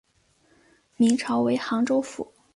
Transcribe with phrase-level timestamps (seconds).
[0.97, 2.33] 明朝为杭州府。